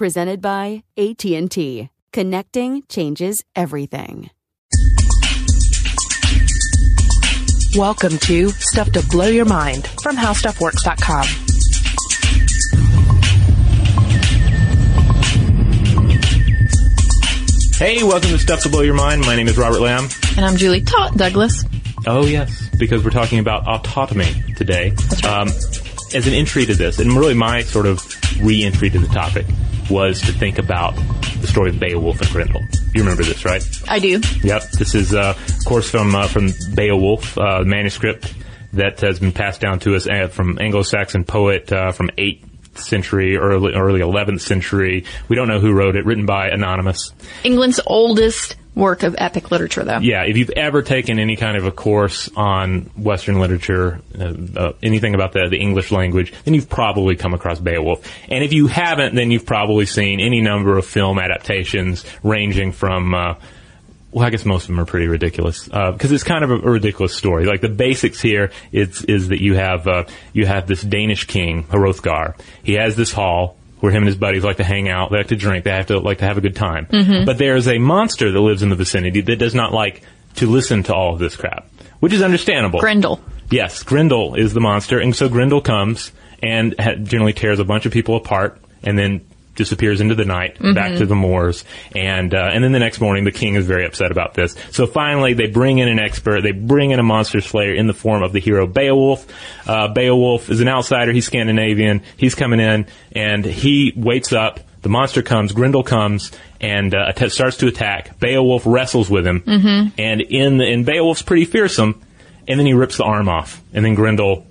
[0.00, 1.90] Presented by AT&T.
[2.10, 4.30] Connecting changes everything.
[7.76, 11.26] Welcome to Stuff to Blow Your Mind from HowStuffWorks.com.
[17.76, 19.20] Hey, welcome to Stuff to Blow Your Mind.
[19.26, 20.08] My name is Robert Lamb.
[20.34, 21.62] And I'm Julie Todd Douglas.
[22.06, 24.94] Oh, yes, because we're talking about autotomy today.
[24.96, 25.42] That's right.
[25.42, 25.48] Um,
[26.14, 28.02] as an entry to this, and really my sort of
[28.42, 29.44] re-entry to the topic
[29.90, 30.94] was to think about
[31.40, 32.62] the story of Beowulf and Grendel.
[32.94, 33.62] You remember this, right?
[33.88, 34.20] I do.
[34.42, 34.70] Yep.
[34.72, 38.32] This is, uh, of course, from uh, from Beowulf, uh, manuscript
[38.72, 43.36] that has been passed down to us uh, from Anglo-Saxon poet uh, from 8th century,
[43.36, 45.04] early early 11th century.
[45.28, 46.04] We don't know who wrote it.
[46.04, 47.12] Written by anonymous.
[47.44, 49.98] England's oldest work of epic literature, though.
[49.98, 54.72] Yeah, if you've ever taken any kind of a course on Western literature, uh, uh,
[54.82, 58.06] anything about the, the English language, then you've probably come across Beowulf.
[58.28, 63.14] And if you haven't, then you've probably seen any number of film adaptations ranging from,
[63.14, 63.34] uh,
[64.12, 66.70] well, I guess most of them are pretty ridiculous because it's kind of a, a
[66.70, 67.46] ridiculous story.
[67.46, 71.64] Like the basics here is is that you have uh, you have this Danish king
[71.64, 72.36] Hrothgar.
[72.62, 75.28] He has this hall where him and his buddies like to hang out, they like
[75.28, 76.86] to drink, they have to like to have a good time.
[77.24, 80.02] But there is a monster that lives in the vicinity that does not like
[80.36, 81.66] to listen to all of this crap,
[82.00, 82.80] which is understandable.
[82.80, 83.20] Grendel.
[83.50, 87.86] Yes, Grendel is the monster, and so Grendel comes and ha- generally tears a bunch
[87.86, 89.22] of people apart, and then
[89.60, 91.64] disappears into the night back to the moors.
[91.94, 94.56] And uh, and then the next morning, the king is very upset about this.
[94.72, 96.40] So finally, they bring in an expert.
[96.40, 99.26] They bring in a monster slayer in the form of the hero Beowulf.
[99.68, 101.12] Uh, Beowulf is an outsider.
[101.12, 102.02] He's Scandinavian.
[102.16, 104.60] He's coming in, and he waits up.
[104.82, 108.18] The monster comes, Grendel comes, and uh, att- starts to attack.
[108.18, 109.42] Beowulf wrestles with him,
[109.98, 112.00] and in the, and Beowulf's pretty fearsome.
[112.48, 114.46] And then he rips the arm off, and then Grendel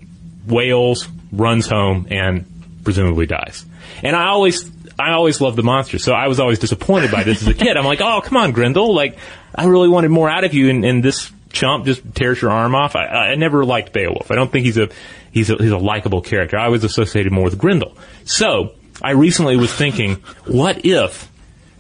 [0.48, 2.46] wails, runs home, and
[2.84, 3.66] presumably dies.
[4.04, 7.42] And I always, I always loved the monster, so I was always disappointed by this
[7.42, 7.78] as a kid.
[7.78, 9.18] I'm like, oh, come on, Grendel, like,
[9.56, 12.76] I really wanted more out of you, and, and this chump just tears your arm
[12.76, 12.96] off.
[12.96, 14.30] I, I never liked Beowulf.
[14.32, 14.90] I don't think he's a,
[15.32, 16.58] he's a, he's a likable character.
[16.58, 17.98] I was associated more with Grendel.
[18.26, 20.16] So, I recently was thinking,
[20.46, 21.32] what if,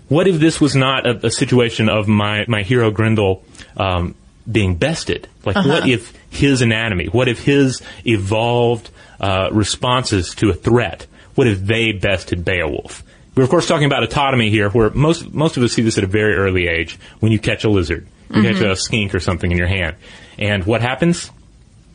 [0.08, 3.44] what if this was not a, a situation of my, my hero Grendel,
[3.76, 4.16] um,
[4.50, 5.28] being bested?
[5.46, 8.90] Like, what if his anatomy, what if his evolved,
[9.20, 11.06] uh, responses to a threat,
[11.36, 13.04] what if they bested Beowulf?
[13.40, 16.04] We're of course talking about autotomy here, where most most of us see this at
[16.04, 17.00] a very early age.
[17.22, 18.72] When you catch a lizard, you catch mm-hmm.
[18.72, 19.96] a skink or something in your hand,
[20.38, 21.32] and what happens?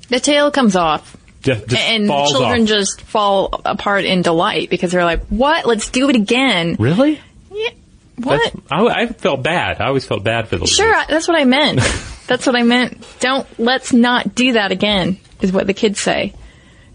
[0.09, 1.19] The tail comes off.
[1.43, 2.69] Just, just and children off.
[2.69, 5.67] just fall apart in delight because they're like, what?
[5.67, 6.77] Let's do it again.
[6.79, 7.21] really?
[7.53, 7.71] Yeah.
[8.17, 8.55] What?
[8.71, 9.83] I, I felt bad.
[9.83, 10.95] I always felt bad for the Sure.
[10.95, 11.81] I- that's what I meant.
[12.27, 13.05] that's what I meant.
[13.21, 15.19] Don't let's not do that again.
[15.43, 16.33] Is what the kids say,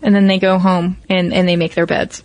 [0.01, 2.23] and then they go home and and they make their beds.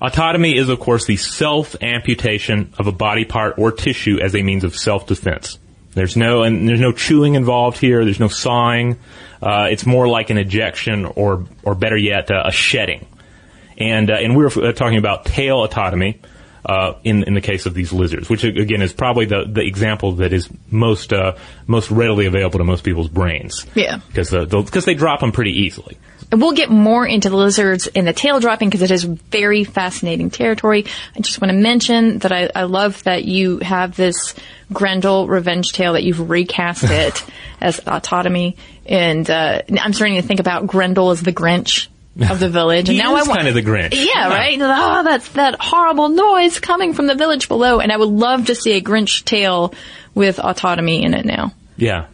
[0.00, 4.64] Autotomy is, of course, the self-amputation of a body part or tissue as a means
[4.64, 5.58] of self-defense.
[5.94, 8.04] There's no and there's no chewing involved here.
[8.04, 8.98] There's no sawing.
[9.40, 13.06] Uh, it's more like an ejection, or or better yet, uh, a shedding.
[13.78, 16.18] And uh, and we were uh, talking about tail autotomy
[16.66, 20.12] uh, in in the case of these lizards, which again is probably the the example
[20.12, 21.36] that is most uh,
[21.66, 23.66] most readily available to most people's brains.
[23.74, 24.00] Yeah.
[24.08, 25.96] because because they drop them pretty easily.
[26.30, 29.64] And we'll get more into the lizards and the tail dropping because it is very
[29.64, 30.86] fascinating territory.
[31.16, 34.34] I just want to mention that I, I love that you have this
[34.72, 37.24] Grendel revenge tale that you've recast it
[37.60, 38.56] as autotomy.
[38.86, 41.88] And uh, I'm starting to think about Grendel as the Grinch
[42.28, 42.88] of the village.
[42.94, 43.94] He and now is I want kind of the Grinch.
[43.94, 44.58] Yeah, right.
[44.60, 47.80] Oh, that's that horrible noise coming from the village below.
[47.80, 49.74] And I would love to see a Grinch tale
[50.14, 51.52] with autotomy in it now.
[51.76, 52.06] Yeah.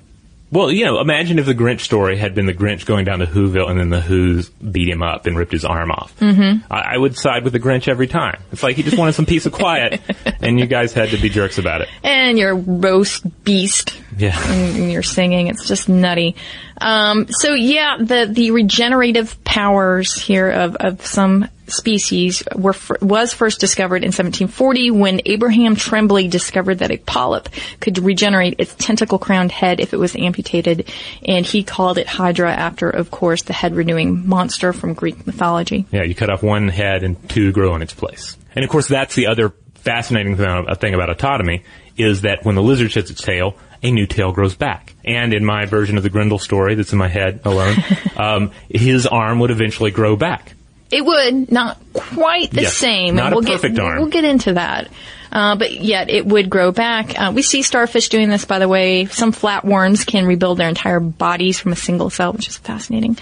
[0.52, 3.26] Well, you know, imagine if the Grinch story had been the Grinch going down to
[3.26, 6.18] Whoville and then the Who's beat him up and ripped his arm off.
[6.18, 6.72] Mm-hmm.
[6.72, 8.42] I, I would side with the Grinch every time.
[8.50, 10.00] It's like he just wanted some peace of quiet,
[10.42, 11.88] and you guys had to be jerks about it.
[12.02, 14.38] And your roast beast Yeah.
[14.50, 15.48] and, and you're singing.
[15.48, 16.36] It's just nutty.
[16.80, 23.60] Um, so yeah, the the regenerative powers here of, of some species were was first
[23.60, 27.48] discovered in 1740 when Abraham Trembley discovered that a polyp
[27.80, 30.90] could regenerate its tentacle crowned head if it was amputated,
[31.24, 35.86] and he called it Hydra after, of course, the head renewing monster from Greek mythology.
[35.90, 38.36] Yeah, you cut off one head and two grow in its place.
[38.54, 41.62] And of course, that's the other fascinating uh, thing about autotomy
[41.96, 44.94] is that when the lizard sheds its tail, a new tail grows back.
[45.04, 47.76] And in my version of the Grendel story that's in my head alone,
[48.16, 50.54] um, his arm would eventually grow back.
[50.90, 53.14] It would not quite the Yes, same.
[53.14, 53.98] not and a we'll perfect get, arm.
[54.00, 54.88] We'll get into that.
[55.32, 57.16] Uh, but yet it would grow back.
[57.16, 59.04] Uh, we see starfish doing this, by the way.
[59.04, 63.16] Some flatworms can rebuild their entire bodies from a single cell, which is fascinating.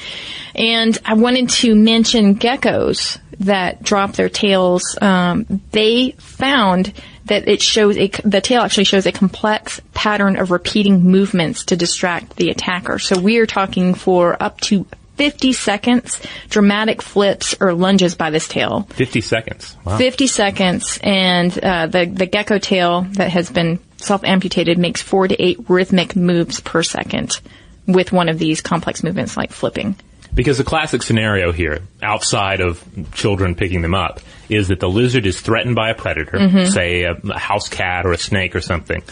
[0.55, 4.97] And I wanted to mention geckos that drop their tails.
[5.03, 6.95] Um, they found
[7.29, 11.77] that it shows a, the tail actually shows a complex pattern of repeating movements to
[11.77, 12.99] distract the attacker.
[12.99, 14.87] So we are talking for up to
[15.17, 18.83] 50 seconds, dramatic flips or lunges by this tail.
[18.91, 19.77] 50 seconds.
[19.85, 19.99] Wow.
[19.99, 25.27] 50 seconds, and uh, the the gecko tail that has been self amputated makes four
[25.27, 27.41] to eight rhythmic moves per second
[27.87, 29.97] with one of these complex movements like flipping.
[30.35, 32.85] Because the classic scenario here, outside of
[33.15, 37.13] children picking them up, is that the lizard is threatened by a predator, say a,
[37.15, 39.03] a house cat or a snake or something,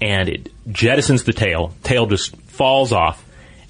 [0.00, 1.74] and it jettisons the tail.
[1.82, 3.22] Tail just falls off,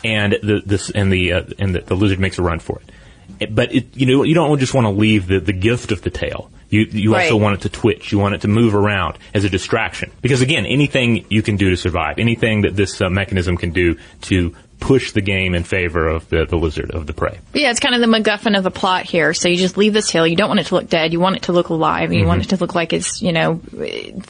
[0.05, 2.93] and the this and the uh, and the, the lizard makes a run for it.
[3.41, 6.03] It- But it, you know you don't just want to leave the, the gift of
[6.03, 6.50] the tail.
[6.69, 8.12] You you also want it to twitch.
[8.12, 10.12] You want it to move around as a distraction.
[10.23, 13.96] Because again, anything you can do to survive, anything that this uh, mechanism can do
[14.23, 17.38] to push the game in favor of the, the lizard of the prey.
[17.55, 19.35] Yeah, it's kind of the MacGuffin of the plot here.
[19.35, 20.27] So you just leave this tail.
[20.27, 21.12] You don't want it to look dead.
[21.12, 22.12] You want it to look alive.
[22.12, 22.47] You want mm-hmm.
[22.47, 23.61] it to look like it's, you know,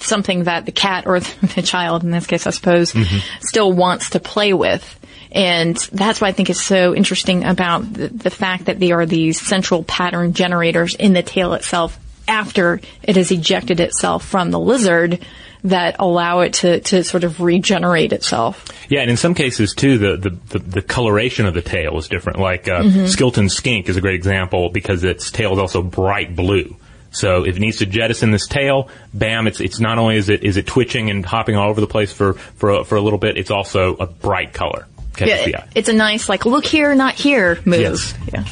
[0.01, 1.21] something that the cat or
[1.55, 3.19] the child, in this case, I suppose, mm-hmm.
[3.41, 4.99] still wants to play with.
[5.33, 9.07] And that's what I think is so interesting about the, the fact that they are
[9.07, 12.00] these central pattern generators in the tail itself
[12.31, 15.19] after it has ejected itself from the lizard
[15.65, 18.67] that allow it to, to sort of regenerate itself.
[18.89, 22.09] Yeah, and in some cases too, the the, the, the coloration of the tail is
[22.09, 22.39] different.
[22.39, 26.77] Like uh, Skilton skink is a great example because its tail is also bright blue.
[27.11, 29.47] So if it needs to jettison this tail, bam!
[29.49, 32.13] It's it's not only is it is it twitching and hopping all over the place
[32.13, 34.87] for for a, for a little bit, it's also a bright color.
[35.19, 37.81] Yeah, it's a nice, like, look here, not here move.
[37.81, 38.15] Yes.
[38.33, 38.45] Yeah.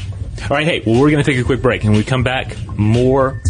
[0.42, 2.56] All right, hey, well, we're going to take a quick break, and we come back,
[2.76, 3.40] more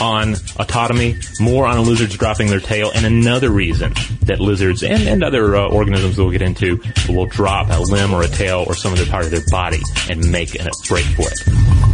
[0.00, 3.92] on autotomy, more on lizards dropping their tail, and another reason
[4.22, 8.14] that lizards and, and other uh, organisms that we'll get into will drop a limb
[8.14, 11.26] or a tail or some other part of their body and make a break for
[11.26, 11.90] it.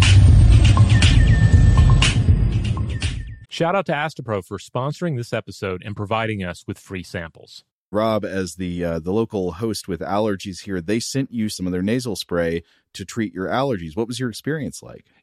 [3.48, 7.64] Shout out to Astepro for sponsoring this episode and providing us with free samples.
[7.90, 11.72] Rob, as the uh, the local host with allergies here, they sent you some of
[11.72, 13.96] their nasal spray to treat your allergies.
[13.96, 15.06] What was your experience like?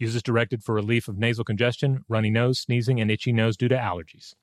[0.00, 3.68] Use as directed for relief of nasal congestion, runny nose, sneezing, and itchy nose due
[3.68, 4.34] to allergies.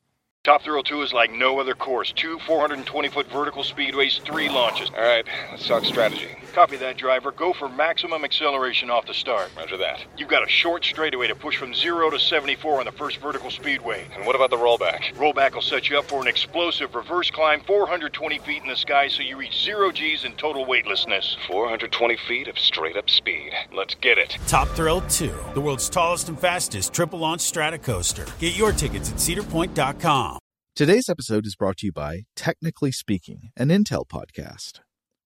[0.43, 2.13] Top Thrill 2 is like no other course.
[2.15, 4.91] Two 420 foot vertical speedways, three launches.
[4.91, 6.29] All right, let's talk strategy.
[6.57, 7.31] Copy that, driver.
[7.31, 9.51] Go for maximum acceleration off the start.
[9.55, 10.03] Roger that.
[10.17, 13.51] You've got a short straightaway to push from 0 to 74 on the first vertical
[13.51, 14.07] speedway.
[14.15, 15.13] And what about the rollback?
[15.17, 19.07] Rollback will set you up for an explosive reverse climb 420 feet in the sky
[19.07, 21.37] so you reach zero G's in total weightlessness.
[21.47, 23.51] 420 feet of straight up speed.
[23.71, 24.35] Let's get it.
[24.47, 28.27] Top Thrill 2, the world's tallest and fastest triple launch stratocoaster.
[28.39, 30.39] Get your tickets at cedarpoint.com.
[30.75, 34.79] Today's episode is brought to you by Technically Speaking, an Intel podcast.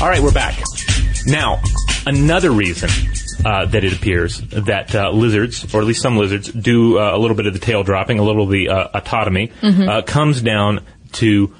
[0.00, 0.62] All right, we're back.
[1.26, 1.62] Now,
[2.06, 2.90] another reason
[3.44, 7.18] uh, that it appears that uh, lizards, or at least some lizards, do uh, a
[7.18, 9.50] little bit of the tail dropping, a little of the uh, autotomy,
[9.88, 11.54] uh, comes down to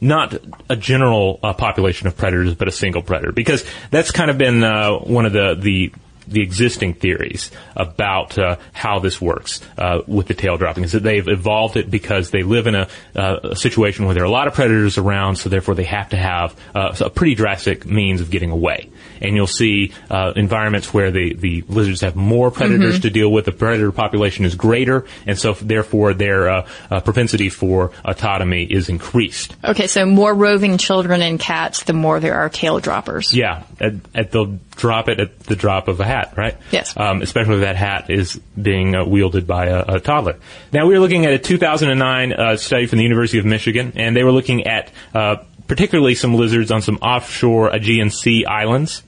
[0.00, 0.34] not
[0.68, 4.62] a general uh, population of predators, but a single predator, because that's kind of been
[4.62, 5.92] uh, one of the the
[6.26, 11.02] the existing theories about uh, how this works uh, with the tail dropping is that
[11.02, 14.30] they've evolved it because they live in a, uh, a situation where there are a
[14.30, 18.20] lot of predators around, so therefore they have to have uh, a pretty drastic means
[18.20, 18.90] of getting away.
[19.20, 23.44] And you'll see uh, environments where the, the lizards have more predators to deal with.
[23.44, 28.88] The predator population is greater, and so therefore their uh, uh, propensity for autotomy is
[28.88, 29.54] increased.
[29.62, 33.34] Okay, so more roving children and cats, the more there are tail droppers.
[33.34, 36.56] Yeah, at, at they'll drop it at the drop of a hat, right?
[36.70, 36.96] Yes.
[36.96, 40.38] Um, especially if that hat is being uh, wielded by a, a toddler.
[40.72, 44.16] Now we were looking at a 2009 uh, study from the University of Michigan, and
[44.16, 45.36] they were looking at uh,
[45.66, 49.02] particularly some lizards on some offshore Aegean Sea islands.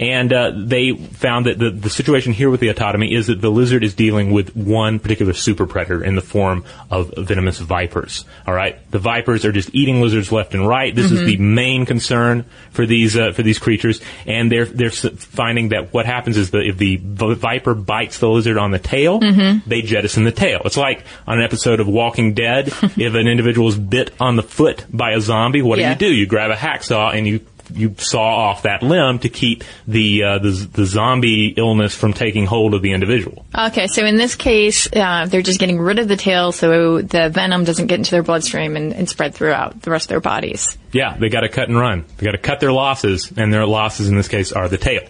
[0.00, 3.50] And uh, they found that the, the situation here with the autotomy is that the
[3.50, 8.24] lizard is dealing with one particular super predator in the form of venomous vipers.
[8.46, 10.94] All right, the vipers are just eating lizards left and right.
[10.94, 15.68] This is the main concern for these uh, for these creatures, and they're they're finding
[15.70, 19.20] that what happens is that if the viper bites the lizard on the tail,
[19.66, 20.62] they jettison the tail.
[20.64, 24.42] It's like on an episode of Walking Dead, if an individual is bit on the
[24.42, 25.94] foot by a zombie, what Yeah.
[25.94, 26.16] do you do?
[26.16, 27.40] You grab a hacksaw and you
[27.74, 32.46] you saw off that limb to keep the, uh, the the zombie illness from taking
[32.46, 33.44] hold of the individual.
[33.56, 37.28] Okay, so in this case, uh, they're just getting rid of the tail so the
[37.28, 40.76] venom doesn't get into their bloodstream and, and spread throughout the rest of their bodies.
[40.92, 42.04] Yeah, they got to cut and run.
[42.16, 45.02] They got to cut their losses, and their losses in this case are the tail.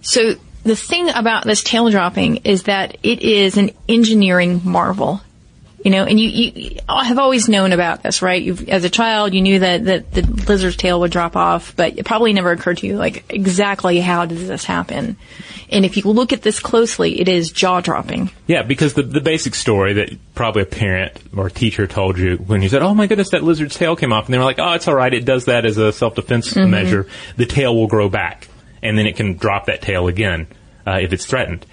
[0.00, 5.20] So the thing about this tail dropping is that it is an engineering marvel.
[5.86, 8.42] You know, and you, you have always known about this, right?
[8.42, 11.96] You've, as a child, you knew that, that the lizard's tail would drop off, but
[11.96, 15.16] it probably never occurred to you, like, exactly how does this happen?
[15.70, 18.30] And if you look at this closely, it is jaw dropping.
[18.48, 22.36] Yeah, because the the basic story that probably a parent or a teacher told you
[22.36, 24.58] when you said, "Oh my goodness, that lizard's tail came off," and they were like,
[24.58, 25.14] "Oh, it's all right.
[25.14, 27.06] It does that as a self defense measure.
[27.36, 28.48] The tail will grow back."
[28.82, 30.46] and then it can drop that tail again
[30.86, 31.66] uh, if it's threatened.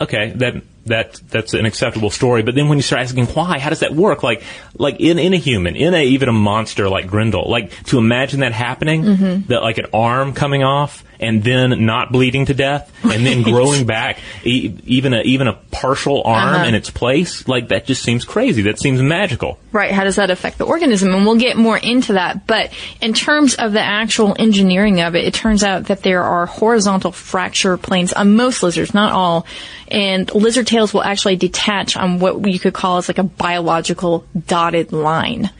[0.00, 2.42] Okay, that that that's an acceptable story.
[2.42, 4.22] But then when you start asking why, how does that work?
[4.22, 4.42] Like
[4.74, 8.40] like in in a human, in a even a monster like Grendel, like to imagine
[8.40, 9.46] that happening, Mhm.
[9.48, 13.86] that like an arm coming off and then not bleeding to death and then growing
[13.86, 16.64] back, e- even a even a partial arm Uh-huh.
[16.66, 18.62] in its place, like that just seems crazy.
[18.62, 19.58] That seems magical.
[19.72, 19.90] Right.
[19.92, 21.14] How does that affect the organism?
[21.14, 22.46] And we'll get more into that.
[22.46, 26.44] But in terms of the actual engineering of it, it turns out that there are
[26.46, 29.46] horizontal fracture planes on most lizards, not all.
[29.88, 34.26] And lizard tails will actually detach on what you could call as like a biological
[34.46, 35.50] dotted line.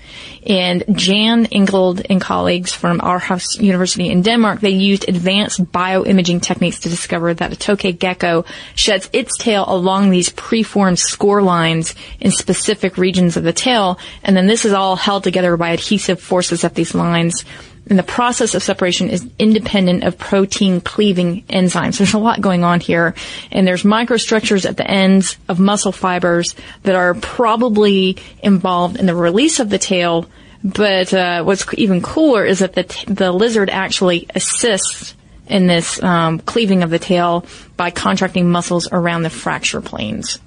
[0.46, 6.80] And Jan Ingold and colleagues from Aarhus University in Denmark, they used advanced bioimaging techniques
[6.80, 8.44] to discover that a tokay gecko
[8.74, 14.36] sheds its tail along these preformed score lines in specific regions of the tail, and
[14.36, 17.44] then this is all held together by adhesive forces at these lines.
[17.88, 21.98] And the process of separation is independent of protein cleaving enzymes.
[21.98, 23.14] There's a lot going on here.
[23.50, 29.16] And there's microstructures at the ends of muscle fibers that are probably involved in the
[29.16, 30.26] release of the tail.
[30.62, 35.16] But uh, what's even cooler is that the, t- the lizard actually assists
[35.48, 37.44] in this um, cleaving of the tail
[37.76, 40.38] by contracting muscles around the fracture planes.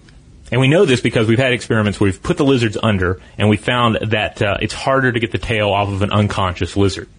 [0.52, 3.50] And we know this because we've had experiments where we've put the lizards under, and
[3.50, 7.10] we found that uh, it's harder to get the tail off of an unconscious lizard.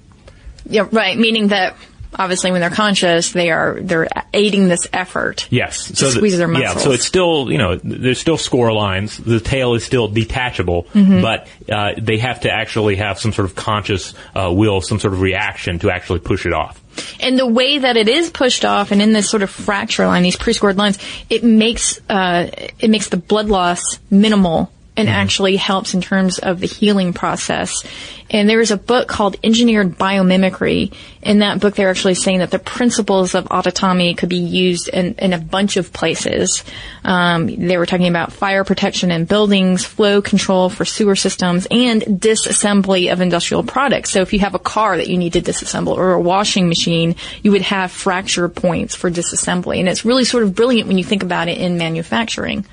[0.69, 1.17] Yeah, right.
[1.19, 1.77] Meaning that
[2.19, 5.47] obviously when they're conscious, they are they're aiding this effort.
[5.51, 5.89] Yes.
[5.89, 6.77] To squeeze their muscles.
[6.77, 9.17] Yeah, so it's still, you know, there's still score lines.
[9.19, 11.21] The tail is still detachable, Mhm.
[11.23, 15.13] but uh, they have to actually have some sort of conscious uh, will, some sort
[15.15, 16.81] of reaction to actually push it off.
[17.21, 20.23] And the way that it is pushed off, and in this sort of fracture line,
[20.23, 25.95] these pre-scored lines, it makes uh, it makes the blood loss minimal and actually helps
[25.95, 27.85] in terms of the healing process.
[28.29, 30.93] And there is a book called Engineered Biomimicry.
[31.23, 35.15] In that book, they're actually saying that the principles of autotomy could be used in,
[35.15, 36.65] in a bunch of places.
[37.05, 42.03] Um, they were talking about fire protection in buildings, flow control for sewer systems, and
[42.03, 44.11] disassembly of industrial products.
[44.11, 47.15] So if you have a car that you need to disassemble or a washing machine,
[47.43, 49.79] you would have fracture points for disassembly.
[49.79, 52.67] And it's really sort of brilliant when you think about it in manufacturing.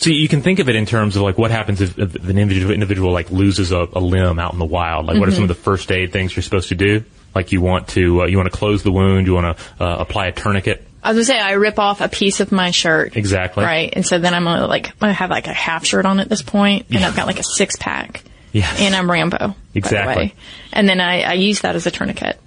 [0.00, 2.38] So you can think of it in terms of like what happens if, if an
[2.38, 5.04] individual, individual like loses a, a limb out in the wild.
[5.04, 7.04] Like what are some of the first aid things you're supposed to do?
[7.34, 9.96] Like you want to uh, you want to close the wound, you want to uh,
[9.98, 10.86] apply a tourniquet.
[11.02, 13.14] I was gonna say I rip off a piece of my shirt.
[13.14, 13.62] Exactly.
[13.62, 13.92] Right.
[13.92, 16.42] And so then I'm gonna like I have like a half shirt on at this
[16.42, 18.24] point, and I've got like a six pack.
[18.52, 18.74] Yeah.
[18.78, 19.54] And I'm Rambo.
[19.74, 20.34] Exactly.
[20.72, 22.40] And then I, I use that as a tourniquet.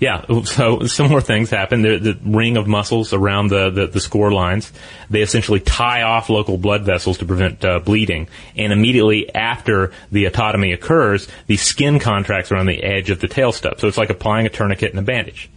[0.00, 1.82] Yeah, so similar things happen.
[1.82, 4.72] The, the ring of muscles around the, the, the score lines,
[5.10, 8.28] they essentially tie off local blood vessels to prevent uh, bleeding.
[8.56, 13.50] And immediately after the autotomy occurs, the skin contracts around the edge of the tail
[13.50, 13.80] stub.
[13.80, 15.50] So it's like applying a tourniquet and a bandage.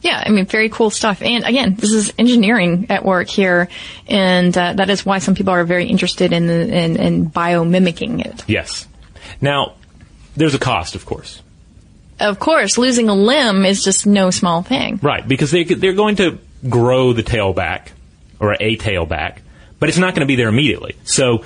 [0.00, 1.20] Yeah, I mean, very cool stuff.
[1.20, 3.68] And again, this is engineering at work here,
[4.06, 8.44] and uh, that is why some people are very interested in in, in biomimicking it.
[8.46, 8.86] Yes.
[9.40, 9.74] Now,
[10.36, 11.42] there's a cost, of course.
[12.18, 14.98] Of course, losing a limb is just no small thing.
[15.02, 17.92] Right, because they, they're going to grow the tail back,
[18.40, 19.42] or a tail back,
[19.78, 20.96] but it's not going to be there immediately.
[21.04, 21.44] So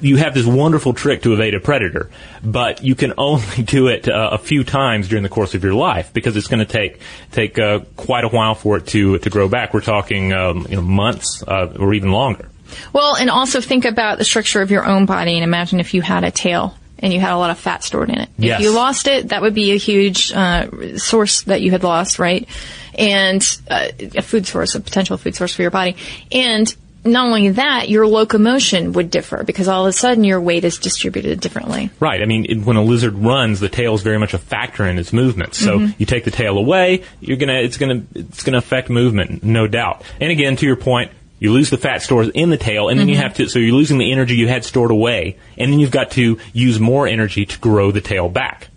[0.00, 2.10] you have this wonderful trick to evade a predator,
[2.42, 5.74] but you can only do it uh, a few times during the course of your
[5.74, 7.00] life because it's going to take
[7.32, 9.74] take uh, quite a while for it to to grow back.
[9.74, 12.48] We're talking um, you know, months uh, or even longer.
[12.92, 16.02] Well, and also think about the structure of your own body and imagine if you
[16.02, 18.28] had a tail and you had a lot of fat stored in it.
[18.38, 18.60] Yes.
[18.60, 22.18] If you lost it, that would be a huge uh, source that you had lost,
[22.18, 22.48] right?
[22.96, 25.96] And uh, a food source, a potential food source for your body.
[26.32, 30.64] And not only that, your locomotion would differ because all of a sudden your weight
[30.64, 31.90] is distributed differently.
[32.00, 32.20] Right.
[32.20, 34.98] I mean, it, when a lizard runs, the tail is very much a factor in
[34.98, 35.54] its movement.
[35.54, 35.94] So Mhm.
[35.98, 40.02] you take the tail away, you're gonna, it's gonna, it's gonna affect movement, no doubt.
[40.20, 43.08] And again, to your point, you lose the fat stores in the tail, and then
[43.08, 43.22] you Mhm.
[43.22, 46.10] have to, so you're losing the energy you had stored away, and then you've got
[46.12, 48.68] to use more energy to grow the tail back.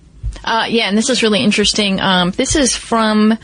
[0.43, 1.99] Uh, yeah, and this is really interesting.
[1.99, 3.37] Um, this is from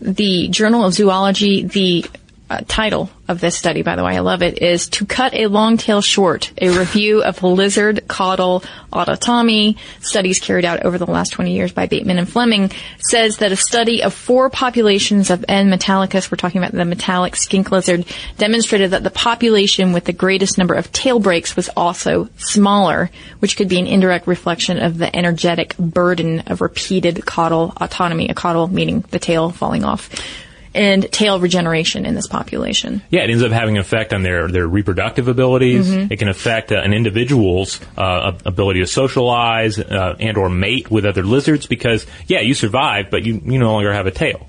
[0.00, 1.64] the Journal of Zoology.
[1.64, 2.04] The
[2.52, 5.46] uh, title of this study, by the way, I love it, is To Cut a
[5.46, 8.62] Long Tail Short, a review of lizard caudal
[8.92, 13.50] autotomy, studies carried out over the last 20 years by Bateman and Fleming, says that
[13.50, 15.70] a study of four populations of N.
[15.70, 18.04] metallicus, we're talking about the metallic skink lizard,
[18.36, 23.56] demonstrated that the population with the greatest number of tail breaks was also smaller, which
[23.56, 28.68] could be an indirect reflection of the energetic burden of repeated caudal autotomy, a caudal
[28.68, 30.10] meaning the tail falling off,
[30.74, 33.02] and tail regeneration in this population.
[33.10, 35.88] Yeah, it ends up having an effect on their, their reproductive abilities.
[35.90, 36.10] Mhm.
[36.10, 41.04] It can affect uh, an individual's uh, ability to socialize uh, and or mate with
[41.04, 44.46] other lizards because, yeah, you survive, but you, you no longer have a tail.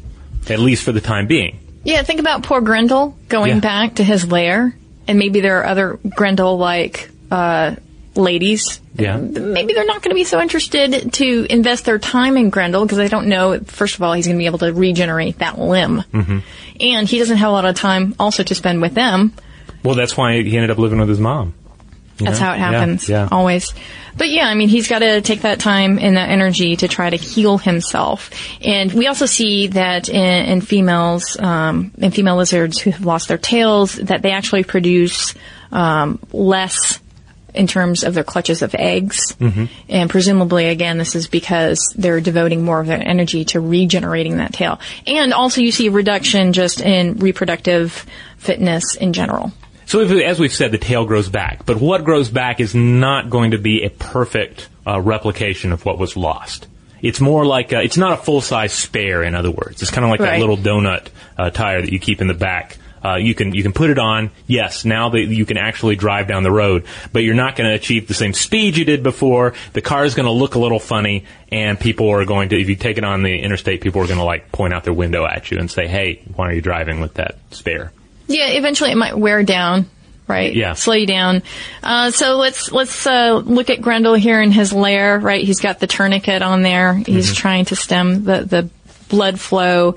[0.49, 1.59] at least for the time being.
[1.85, 3.59] Yeah, think about poor Grendel going Yeah.
[3.59, 4.75] back to his lair,
[5.07, 7.75] and maybe there are other Grendel-like uh,
[8.15, 8.79] ladies.
[8.95, 9.17] Yeah.
[9.17, 12.97] Maybe they're not going to be so interested to invest their time in Grendel because
[12.97, 13.59] they don't know.
[13.59, 16.39] First of all, he's going to be able to regenerate that limb, hmm
[16.79, 19.31] and he doesn't have a lot of time also to spend with them.
[19.83, 21.53] Well, that's why he ended up living with his mom.
[22.17, 22.45] That's know?
[22.45, 23.09] how it Yeah, happens.
[23.09, 23.29] Yeah.
[23.31, 23.73] Always.
[24.17, 27.09] But yeah, I mean, he's got to take that time and that energy to try
[27.09, 28.29] to heal himself.
[28.61, 33.27] And we also see that in, in females, um, in female lizards who have lost
[33.27, 35.33] their tails, that they actually produce
[35.71, 36.99] um, less
[37.53, 39.35] in terms of their clutches of eggs.
[39.39, 39.69] Mhm.
[39.89, 44.53] And presumably, again, this is because they're devoting more of their energy to regenerating that
[44.53, 44.79] tail.
[45.05, 48.05] And also, you see a reduction just in reproductive
[48.37, 49.51] fitness in general.
[49.85, 53.29] So, if, as we've said, the tail grows back, but what grows back is not
[53.29, 56.67] going to be a perfect uh, replication of what was lost.
[57.01, 59.23] It's more like a, it's not a full size spare.
[59.23, 62.21] In other words, it's kind of like that little donut uh, tire that you keep
[62.21, 62.77] in the back.
[63.03, 64.31] Uh, you can you can put it on.
[64.47, 67.75] Yes, now that you can actually drive down the road, but you're not going to
[67.75, 69.53] achieve the same speed you did before.
[69.73, 72.69] The car is going to look a little funny, and people are going to if
[72.69, 75.25] you take it on the interstate, people are going to like point out their window
[75.25, 77.91] at you and say, "Hey, why are you driving with that spare?"
[78.27, 79.89] Yeah, eventually it might wear down,
[80.29, 80.55] right?
[80.55, 80.73] Yeah.
[80.73, 81.43] Slow you down.
[81.83, 85.43] Uh, so let's let's uh, look at Grendel here in his lair, right?
[85.43, 86.93] He's got the tourniquet on there.
[86.93, 87.35] He's Mm-hmm.
[87.35, 88.69] trying to stem the the
[89.13, 89.95] blood flow,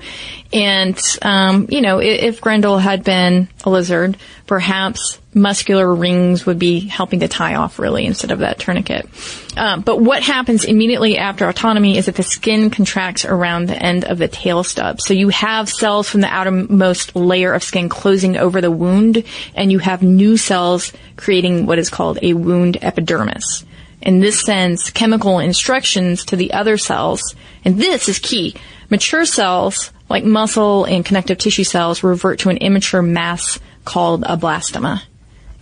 [0.53, 6.59] and um, you know, if, if Grendel had been a lizard, perhaps muscular rings would
[6.59, 9.09] be helping to tie off really instead of that tourniquet.
[9.57, 14.05] Um, but what happens immediately after autotomy is that the skin contracts around the end
[14.05, 15.01] of the tail stub.
[15.01, 19.23] So you have cells from the outermost layer of skin closing over the wound,
[19.55, 23.65] and you have new cells creating what is called a wound epidermis.
[24.01, 27.35] And this sends chemical instructions to the other cells.
[27.65, 28.55] And this is key.
[28.89, 34.37] Mature cells, like muscle and connective tissue cells, revert to an immature mass called a
[34.37, 35.01] blastema.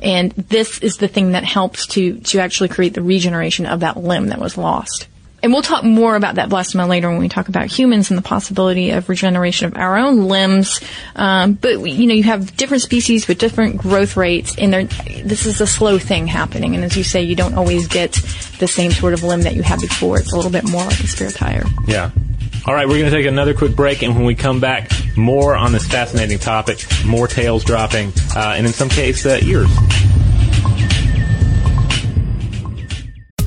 [0.01, 3.97] And this is the thing that helps to, to actually create the regeneration of that
[3.97, 5.07] limb that was lost.
[5.41, 8.23] And we'll talk more about that blastema later when we talk about humans and the
[8.23, 10.81] possibility of regeneration of our own limbs.
[11.15, 14.73] Um, but we- you know, you have different species with different growth rates, and
[15.23, 16.73] this is a slow thing happening.
[16.73, 18.13] And as you say, you don't always get
[18.57, 20.17] the same sort of limb that you had before.
[20.17, 21.65] It's a little bit more like a spare tire.
[21.85, 22.09] Yeah.
[22.67, 25.55] All right, we're going to take another quick break, and when we come back, more
[25.55, 29.69] on this fascinating topic, more tails dropping, uh, and in some case, uh, ears.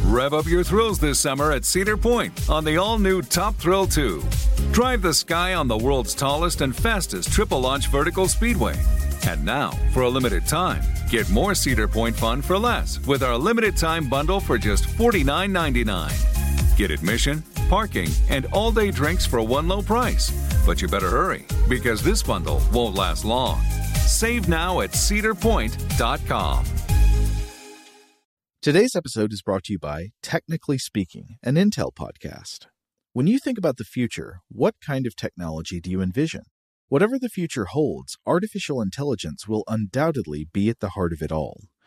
[0.04, 3.88] Rev up your thrills this summer at Cedar Point on the all new Top Thrill
[3.88, 4.22] 2.
[4.70, 8.76] Drive the sky on the world's tallest and fastest triple launch vertical speedway.
[9.26, 13.37] And now, for a limited time, get more Cedar Point fun for less with our
[13.37, 16.76] limited time bundle for just $49.99.
[16.76, 20.31] Get admission, parking, and all day drinks for one low price.
[20.66, 23.62] But you better hurry because this bundle won't last long.
[24.07, 26.64] Save now at cedarpoint.com.
[28.61, 32.66] Today's episode is brought to you by Technically Speaking, an Intel podcast.
[33.12, 36.42] When you think about the future, what kind of technology do you envision?
[36.88, 41.64] Whatever the future holds, artificial intelligence will undoubtedly be at the heart of it all.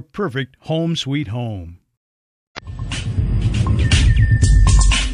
[0.00, 1.78] perfect home sweet home.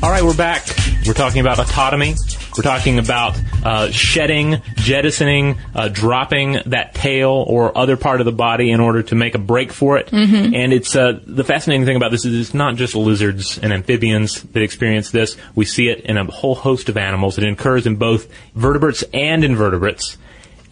[0.03, 0.67] All right, we're back.
[1.07, 2.17] We're talking about autotomy.
[2.57, 8.33] We're talking about uh, shedding, jettisoning, uh, dropping that tail or other part of the
[8.33, 10.07] body in order to make a break for it.
[10.11, 10.57] Mhm.
[10.57, 14.43] And it's uh, the fascinating thing about this is it's not just lizards and amphibians
[14.43, 15.37] that experience this.
[15.55, 17.37] We see it in a whole host of animals.
[17.39, 20.17] It occurs in both vertebrates and invertebrates,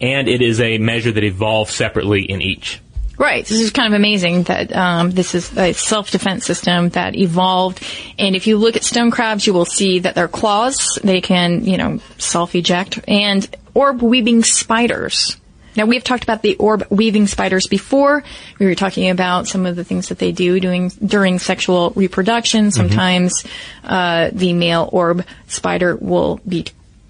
[0.01, 2.81] and it is a measure that evolves separately in each.
[3.19, 3.45] Right.
[3.45, 7.83] This is kind of amazing that um, this is a self-defense system that evolved.
[8.17, 11.65] And if you look at stone crabs, you will see that their claws, they can,
[11.65, 13.01] you know, self-eject.
[13.09, 15.35] And orb weaving spiders.
[15.75, 18.23] Now, we've talked about the orb weaving spiders before.
[18.57, 22.71] We were talking about some of the things that they do doing during sexual reproduction.
[22.71, 23.43] Sometimes
[23.83, 26.67] uh, the male orb spider will be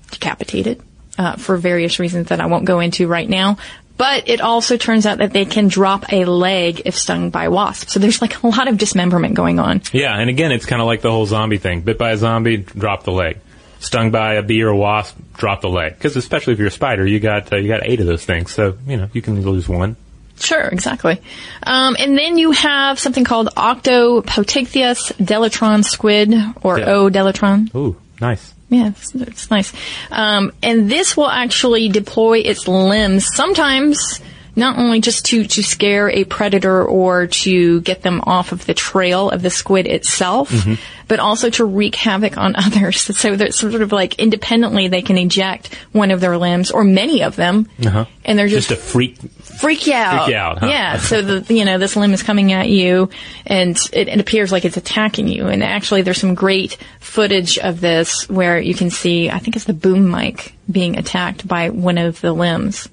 [0.09, 0.81] decapitated
[1.19, 3.57] uh, for various reasons that I won't go into right now.
[3.99, 7.91] But it also turns out that they can drop a leg if stung by wasps.
[7.91, 9.81] So there's like a lot of dismemberment going on.
[9.91, 11.81] Yeah, and again, it's kind of like the whole zombie thing.
[11.81, 13.39] Bit by a zombie, drop the leg.
[13.81, 15.95] Stung by a bee or a wasp, drop the leg.
[15.95, 18.53] Because especially if you're a spider, you got uh, you got eight of those things,
[18.53, 19.97] so you know you can lose one.
[20.39, 21.19] Sure, exactly.
[21.63, 26.33] Um, and then you have something called Octopoteuthis deletron squid,
[26.63, 26.85] or Yeah.
[26.85, 27.75] O deletron.
[27.75, 28.53] Ooh, nice.
[28.69, 29.73] Yeah, it's, it's nice.
[30.11, 34.19] Um, and this will actually deploy its limbs sometimes
[34.59, 38.73] not only just to, to scare a predator or to get them off of the
[38.73, 40.73] trail of the squid itself, Mm-hmm.
[41.07, 43.01] but also to wreak havoc on others.
[43.01, 47.23] So that sort of like independently they can eject one of their limbs or many
[47.23, 48.05] of them Uh-huh.
[48.25, 49.17] and they're just, just a freak.
[49.41, 50.25] freak you out.
[50.25, 50.67] Freak you out, huh?
[50.67, 50.97] Yeah.
[50.97, 53.09] So the you know this limb is coming at you,
[53.47, 55.47] and it, it appears like it's attacking you.
[55.47, 59.29] And actually, there's some great footage of this where you can see.
[59.29, 62.87] I think it's the boom mic being attacked by one of the limbs.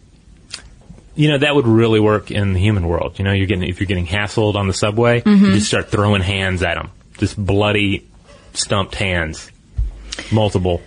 [1.17, 3.19] You know that would really work in the human world.
[3.19, 5.41] You know, you're getting if you're getting hassled on the subway, Mhm.
[5.41, 8.05] you just start throwing hands at them, just bloody,
[8.53, 9.51] stumped hands,
[10.31, 10.83] multiple.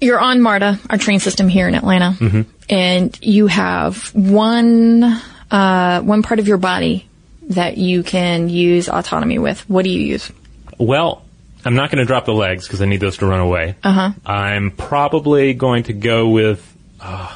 [0.00, 5.04] You're on MARTA, our train system here in Atlanta, hmm and you have one
[5.50, 7.06] uh, one part of your body
[7.50, 9.60] that you can use autotomy with.
[9.70, 10.30] What do you use?
[10.78, 11.22] Well,
[11.64, 13.76] I'm not going to drop the legs because I need those to run away.
[13.84, 14.10] Uh huh.
[14.26, 16.60] I'm probably going to go with
[17.00, 17.34] uh,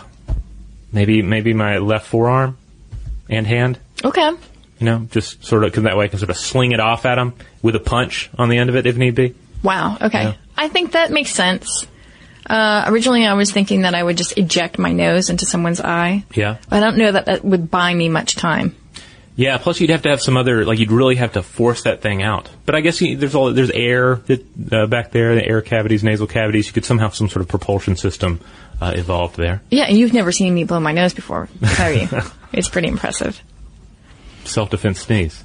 [0.92, 2.56] maybe maybe my left forearm
[3.28, 3.78] and hand.
[4.04, 4.30] Okay.
[4.78, 7.04] You know, just sort of because that way I can sort of sling it off
[7.04, 9.34] at them with a punch on the end of it if need be.
[9.62, 9.98] Wow.
[10.00, 10.22] Okay.
[10.22, 10.34] Yeah.
[10.56, 11.86] I think that makes sense.
[12.48, 16.24] Uh, originally, I was thinking that I would just eject my nose into someone's eye.
[16.34, 16.56] Yeah.
[16.70, 18.74] I don't know that that would buy me much time.
[19.36, 19.58] Yeah.
[19.58, 22.22] Plus, you'd have to have some other like you'd really have to force that thing
[22.22, 22.48] out.
[22.64, 26.02] But I guess you, there's all there's air that, uh, back there, the air cavities,
[26.02, 26.66] nasal cavities.
[26.66, 28.40] You could somehow have some sort of propulsion system
[28.80, 29.62] uh, evolved there.
[29.70, 32.20] Yeah, and you've never seen me blow my nose before, have you?
[32.52, 33.40] it's pretty impressive.
[34.44, 35.44] Self defense sneeze.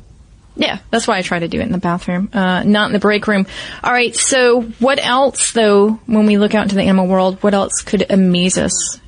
[0.58, 3.00] Yeah, that's why I try to do it in the bathroom, uh, not in the
[3.00, 3.46] break room.
[3.84, 7.54] All right, so what else, though, when we look out into the animal world, what
[7.54, 9.00] else could amaze us?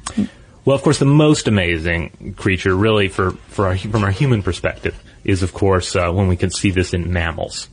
[0.65, 5.01] Well, of course, the most amazing creature, really, for, for our, from our human perspective,
[5.23, 7.69] is of course uh, when we can see this in mammals.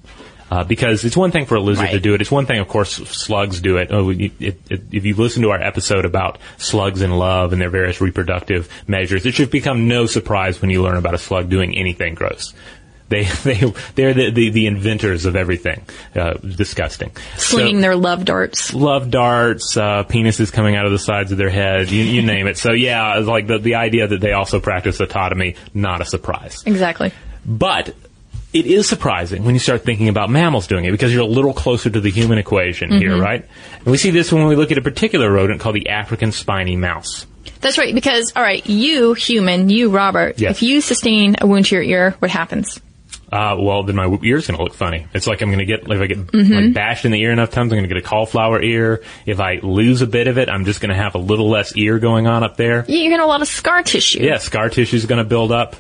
[0.51, 2.21] Uh, because it's one thing for a lizard to do it.
[2.21, 3.89] It's one thing, of course, slugs do it.
[3.91, 4.83] Oh, it, it, it.
[4.93, 9.27] If you listen to our episode about slugs and love and their various reproductive measures,
[9.27, 12.53] it should become no surprise when you learn about a slug doing anything gross.
[13.09, 13.55] They they
[13.95, 17.13] they're the, the, the inventors of everything uh, disgusting.
[17.37, 18.73] Slinging So- their love darts.
[18.75, 22.47] love darts, uh, penises coming out of the sides of their head, you, you name
[22.47, 22.59] it.
[22.59, 26.63] So yeah, like the, the idea that they also practice autotomy, not a surprise.
[26.67, 27.13] Exactly.
[27.47, 27.95] But
[28.55, 31.53] it is surprising when you start thinking about mammals doing it because you're a little
[31.53, 33.21] closer to the human equation here, Mhm.
[33.21, 33.45] right?
[33.79, 36.77] And we see this when we look at a particular rodent called the African spiny
[36.77, 37.27] mouse.
[37.61, 40.53] That's right, because, all right, you, human, you, Robert, Yes.
[40.57, 42.81] if you sustain a wound to your ear, what happens?
[43.33, 45.07] Uh, well, then my ear's going to look funny.
[45.13, 46.67] It's like I'm going to get, if I get Mhm.
[46.67, 49.03] like bashed in the ear enough times, I'm going to get a cauliflower ear.
[49.27, 51.75] If I lose a bit of it, I'm just going to have a little less
[51.77, 52.85] ear going on up there.
[52.87, 54.23] You're going to have a lot of scar tissue.
[54.23, 55.75] Yeah, scar tissue is going to build up.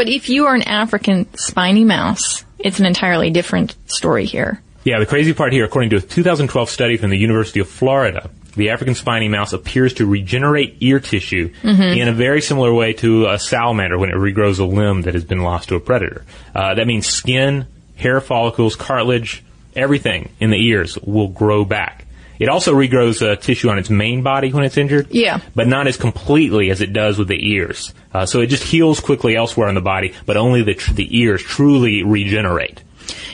[0.00, 4.62] But if you are an African spiny mouse, it's an entirely different story here.
[4.82, 8.30] Yeah, the crazy part here, according to a 2012 study from the University of Florida,
[8.56, 11.98] the African spiny mouse appears to regenerate ear tissue Mhm.
[11.98, 15.24] in a very similar way to a salamander when it regrows a limb that has
[15.24, 16.24] been lost to a predator.
[16.54, 19.42] Uh, that means skin, hair follicles, cartilage,
[19.76, 22.06] everything in the ears will grow back.
[22.40, 25.40] It also regrows uh, tissue on its main body when it's injured Yeah.
[25.54, 27.94] but not as completely as it does with the ears.
[28.12, 31.16] Uh, so it just heals quickly elsewhere in the body, but only the, tr- the
[31.20, 32.82] ears truly regenerate.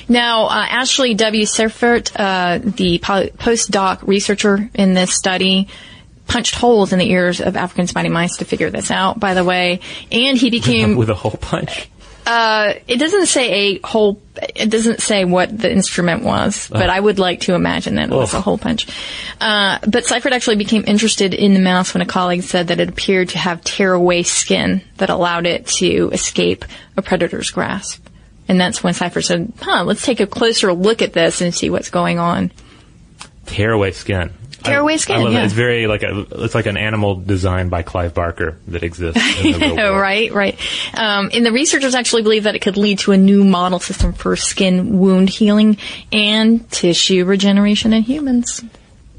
[0.08, 1.46] Now, uh, Ashley W.
[1.46, 5.68] Seifert, uh, the po- postdoc researcher in this study,
[6.26, 9.44] punched holes in the ears of African spiny mice to figure this out, by the
[9.44, 11.88] way, and he became with a hole punch.
[12.26, 14.20] Uh, it doesn't say a hole.
[14.56, 16.92] It doesn't say what the instrument was, but Oh.
[16.92, 18.42] I would like to imagine that it was a Ugh.
[18.42, 18.86] hole punch.
[19.40, 22.88] Uh, but Seifert actually became interested in the mouse when a colleague said that it
[22.88, 26.64] appeared to have tear-away skin that allowed it to escape
[26.96, 28.04] a predator's grasp.
[28.48, 31.70] And that's when Seifert said, "Huh, let's take a closer look at this and see
[31.70, 32.50] what's going on."
[33.46, 34.30] Tearaway skin.
[34.66, 35.42] Tearaway skin, I love yeah.
[35.42, 35.44] it.
[35.46, 36.26] It's very like a.
[36.44, 39.20] It's like an animal designed by Clive Barker that exists.
[39.44, 40.58] In the right, right.
[40.94, 44.12] Um, and the researchers actually believe that it could lead to a new model system
[44.12, 45.78] for skin wound healing
[46.12, 48.62] and tissue regeneration in humans.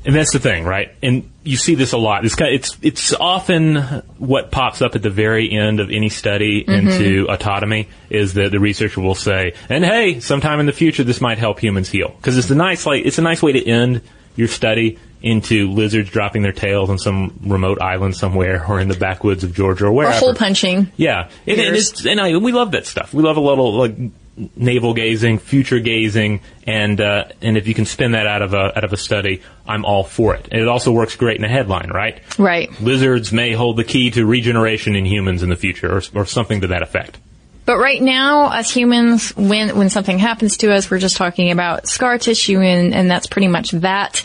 [0.06, 0.92] And that's the thing, right?
[1.04, 2.24] And you see this a lot.
[2.24, 3.76] It's kind it's it's often
[4.18, 6.78] what pops up at the very end of any study Mhm.
[6.80, 11.20] into autotomy is that the researcher will say, "And hey, sometime in the future, this
[11.20, 14.00] might help humans heal." Because it's a nice like it's a nice way to end
[14.38, 18.98] your study into lizards dropping their tails on some remote island somewhere or in the
[18.98, 20.18] backwoods of Georgia or Or wherever.
[20.18, 20.92] hole punching.
[20.98, 23.14] Yeah, and, and, it's, and I, we love that stuff.
[23.14, 23.96] We love a little like
[24.56, 28.78] navel gazing, future gazing, and uh, and if you can spin that out of a
[28.78, 30.48] out of a study, I'm all for it.
[30.52, 32.22] And it also works great in a headline, right?
[32.38, 32.70] Right.
[32.80, 36.62] Lizards may hold the key to regeneration in humans in the future, or, or something
[36.62, 37.18] to that effect.
[37.68, 41.86] But right now, as humans, when when something happens to us, we're just talking about
[41.86, 44.24] scar tissue, and and that's pretty much that.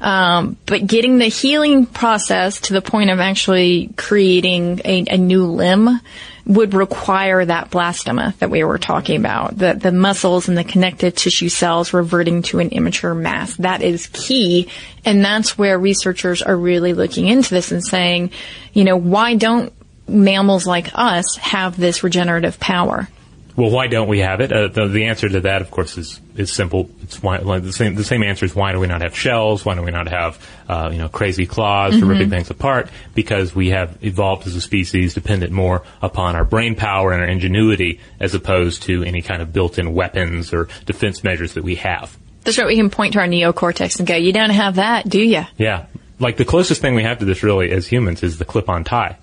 [0.00, 5.46] Um, but getting the healing process to the point of actually creating a, a new
[5.46, 6.00] limb
[6.46, 11.14] would require that blastema that we were talking about, the the muscles and the connective
[11.14, 13.54] tissue cells reverting to an immature mass.
[13.58, 14.68] That is key,
[15.04, 18.32] and that's where researchers are really looking into this and saying,
[18.72, 19.72] you know, why don't
[20.10, 23.08] mammals like us have this regenerative power?
[23.56, 24.52] Well, why don't we have it?
[24.52, 26.88] Uh, the, the answer to that, of course, is is simple.
[27.02, 29.64] It's why like the same the same answer is why do we not have shells?
[29.64, 32.08] Why do we not have uh, you know crazy claws for Mhm.
[32.10, 32.88] ripping things apart?
[33.14, 37.28] Because we have evolved as a species dependent more upon our brain power and our
[37.28, 42.16] ingenuity as opposed to any kind of built-in weapons or defense measures that we have.
[42.44, 42.68] That's right.
[42.68, 45.86] We can point to our neocortex and go, "You don't have that, do you?" Yeah,
[46.18, 49.16] like the closest thing we have to this really as humans is the clip-on tie.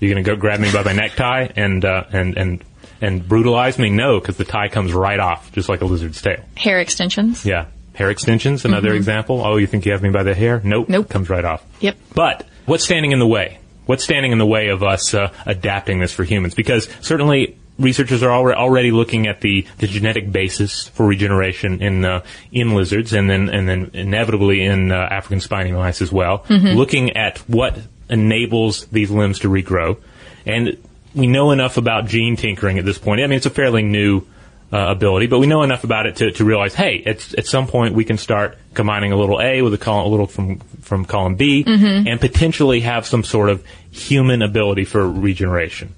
[0.00, 2.64] You're going to go grab me by my necktie and uh, and and
[3.00, 3.90] and brutalize me?
[3.90, 6.44] No, because the tie comes right off, just like a lizard's tail.
[6.56, 7.44] Hair extensions.
[7.44, 7.66] Yeah.
[7.94, 8.96] Hair extensions, another Mhm.
[8.96, 9.42] example.
[9.44, 10.60] Oh, you think you have me by the hair?
[10.62, 10.88] Nope.
[10.88, 11.08] Nope.
[11.08, 11.64] Comes right off.
[11.80, 11.96] Yep.
[12.14, 13.58] But what's standing in the way?
[13.86, 16.54] What's standing in the way of us uh, adapting this for humans?
[16.54, 22.22] Because certainly researchers are already looking at the, the genetic basis for regeneration in uh,
[22.52, 26.40] in lizards, and then and then inevitably in uh, African spiny mice as well.
[26.48, 26.76] Mhm.
[26.76, 27.78] Looking at what
[28.10, 29.96] enables these limbs to regrow,
[30.46, 30.76] and
[31.14, 33.20] we know enough about gene tinkering at this point.
[33.20, 34.22] I mean, it's a fairly new
[34.72, 37.66] uh, ability, but we know enough about it to, to realize, hey, at, at some
[37.66, 41.04] point we can start combining a little A with a, column, a little from from
[41.04, 42.06] column B, Mhm.
[42.08, 45.94] and potentially have some sort of human ability for regeneration.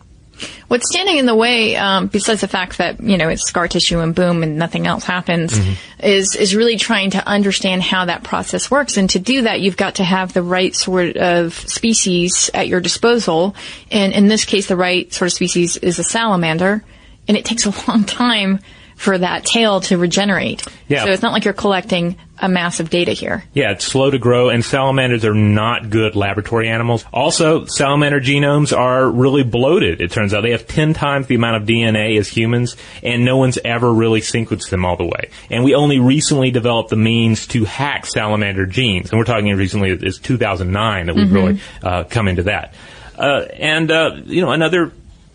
[0.69, 3.99] What's standing in the way, um, besides the fact that you know it's scar tissue
[4.01, 6.07] and boom and nothing else happens, Mm-hmm.
[6.07, 8.97] is is really trying to understand how that process works.
[8.97, 12.81] And to do that, you've got to have the right sort of species at your
[12.81, 13.55] disposal.
[13.91, 16.85] And in this case, the right sort of species is a salamander,
[17.29, 18.61] and it takes a long time
[18.97, 20.63] for that tail to regenerate.
[20.87, 21.05] Yeah.
[21.05, 23.45] So it's not like you're collecting a massive data here.
[23.55, 27.05] Yeah, it's slow to grow, and salamanders are not good laboratory animals.
[27.13, 30.41] Also, salamander genomes are really bloated, it turns out.
[30.43, 34.21] They have 10 times the amount of DNA as humans, and no one's ever really
[34.21, 35.31] sequenced them all the way.
[35.51, 39.91] And we only recently developed the means to hack salamander genes, and we're talking recently,
[39.91, 41.35] it's 2009 that we've Mhm.
[41.35, 42.75] really uh, come into that.
[43.19, 44.93] Uh, and, uh, you know, another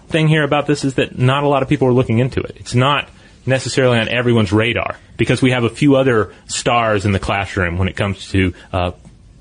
[0.10, 2.56] thing here about this is that not a lot of people are looking into it.
[2.60, 3.10] It's not
[3.46, 7.88] necessarily on everyone's radar because we have a few other stars in the classroom when
[7.88, 8.92] it comes to uh,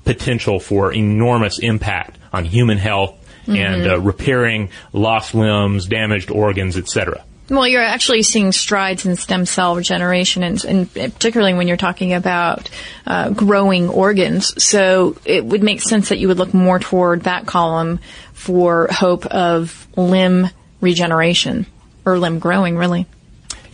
[0.03, 3.15] potential for enormous impact on human health
[3.47, 3.91] and Mhm.
[3.91, 7.21] uh, repairing lost limbs, damaged organs, etc.
[7.47, 12.13] Well, you're actually seeing strides in stem cell regeneration, and, and particularly when you're talking
[12.13, 12.69] about
[13.05, 14.63] uh, growing organs.
[14.63, 17.99] So it would make sense that you would look more toward that column
[18.33, 20.49] for hope of limb
[20.81, 21.67] regeneration
[22.03, 23.05] or limb growing, really.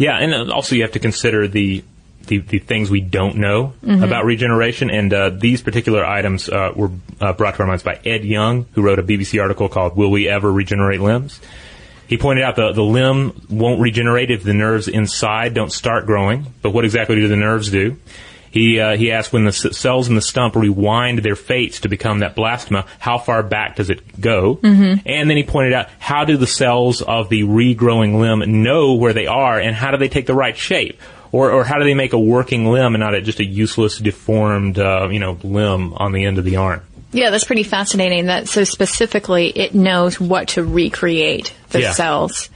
[0.01, 1.83] Yeah, and uh, also you have to consider the
[2.27, 4.03] the, the things we don't know Mhm.
[4.03, 4.89] about regeneration.
[4.91, 8.65] And uh, these particular items uh, were uh, brought to our minds by Ed Yong,
[8.73, 11.39] who wrote a BBC article called "Will We Ever Regenerate Limbs?"
[12.07, 16.45] He pointed out the the limb won't regenerate if the nerves inside don't start growing.
[16.61, 17.97] But what exactly do the nerves do?
[18.51, 21.87] He uh, he asked when the s- cells in the stump rewind their fates to
[21.89, 24.57] become that blastema, how far back does it go?
[24.57, 25.01] Mhm.
[25.05, 29.13] And then he pointed out how do the cells of the regrowing limb know where
[29.13, 30.99] they are, and how do they take the right shape?
[31.33, 33.97] Or, or how do they make a working limb and not a, just a useless,
[33.99, 36.81] deformed, uh, you know, limb on the end of the arm?
[37.13, 38.25] Yeah, that's pretty fascinating.
[38.25, 41.91] That so specifically, it knows what to recreate the Yeah.
[41.93, 42.49] cells.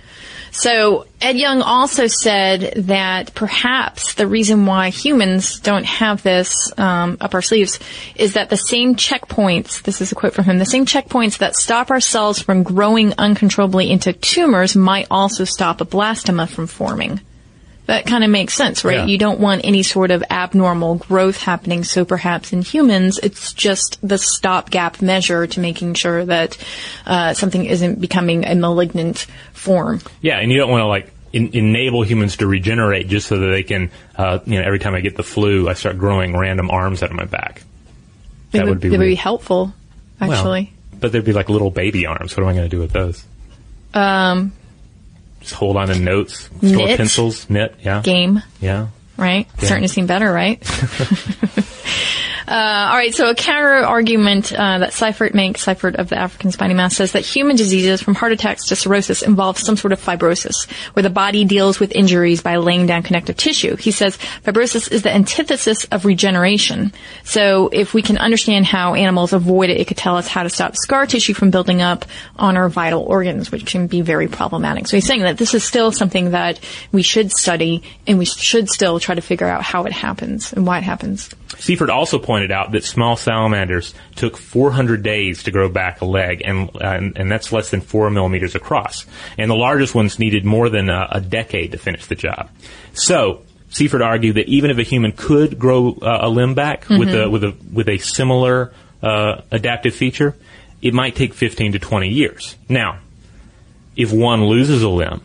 [0.55, 7.17] So Ed Yong also said that perhaps the reason why humans don't have this um,
[7.19, 7.77] up our sleeves
[8.15, 9.81] is that the same checkpoints.
[9.81, 10.57] This is a quote from him.
[10.57, 15.81] The same checkpoints that stop our cells from growing uncontrollably into tumors might also stop
[15.81, 17.19] a blastema from forming.
[17.87, 18.97] That kind of makes sense, right?
[18.97, 19.05] Yeah.
[19.05, 21.83] You don't want any sort of abnormal growth happening.
[21.83, 26.57] So perhaps in humans, it's just the stopgap measure to making sure that
[27.05, 30.01] uh, something isn't becoming a malignant form.
[30.21, 33.47] Yeah, and you don't want to like en- enable humans to regenerate just so that
[33.47, 36.71] they can, uh, you know, every time I get the flu, I start growing random
[36.71, 37.61] arms out of my back.
[38.51, 39.73] It That would be it would be helpful,
[40.19, 40.73] Well, actually.
[40.99, 42.35] but they'd be like little baby arms.
[42.35, 43.23] What am I going to do with those?
[43.93, 44.53] um,
[45.45, 46.97] Just hold on to notes, store Knit.
[46.97, 47.75] pencils, knit.
[47.83, 48.87] Yeah, game, yeah.
[49.15, 49.47] right?
[49.59, 49.65] Yeah.
[49.65, 50.59] Starting to seem better, right?
[52.47, 56.51] Uh, all right, so a counter argument uh, that Seifert makes, Seifert of the African
[56.51, 59.99] spiny mouse, says that human diseases from heart attacks to cirrhosis involve some sort of
[59.99, 63.75] fibrosis, where the body deals with injuries by laying down connective tissue.
[63.75, 66.93] He says fibrosis is the antithesis of regeneration.
[67.23, 70.49] So if we can understand how animals avoid it, it could tell us how to
[70.49, 74.87] stop scar tissue from building up on our vital organs, which can be very problematic.
[74.87, 76.59] So he's saying that this is still something that
[76.91, 80.67] we should study, and we should still try to figure out how it happens and
[80.67, 81.31] why it happens.
[81.57, 86.41] Seifert also pointed out that small salamanders took 400 days to grow back a leg,
[86.43, 89.05] and uh, and, and that's less than four millimeters across.
[89.37, 92.49] And the largest ones needed more than a, a decade to finish the job.
[92.93, 97.15] So Seifert argued that even if a human could grow uh, a limb back with
[97.15, 100.35] a with a with a similar uh, adaptive feature,
[100.81, 102.57] it might take 15 to 20 years.
[102.67, 102.99] Now,
[103.95, 105.21] if one loses a limb,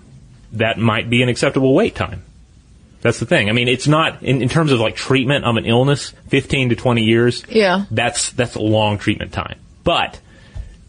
[0.53, 2.23] that might be an acceptable wait time.
[3.03, 3.49] That's the thing.
[3.49, 6.13] I mean, it's not in, in terms of like treatment of an illness.
[6.29, 7.45] Fifteen to twenty years.
[7.49, 7.85] Yeah.
[7.91, 9.59] That's that's a long treatment time.
[9.85, 10.21] But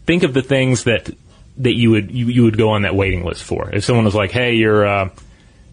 [0.06, 1.10] think of the things that
[1.58, 3.70] that you would you, you would go on that waiting list for.
[3.72, 5.08] If someone was like, "Hey, your uh,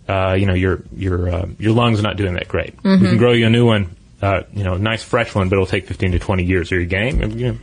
[0.08, 2.74] uh, you know your your uh, your lungs not doing that great.
[2.84, 3.10] We Mhm.
[3.10, 3.96] can grow you a new one.
[4.22, 6.72] Uh, you know, nice fresh one, but it'll take fifteen to twenty years.
[6.72, 7.22] Are you game?
[7.38, 7.58] You know,